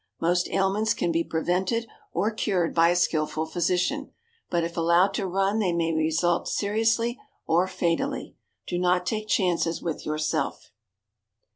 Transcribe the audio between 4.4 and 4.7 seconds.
but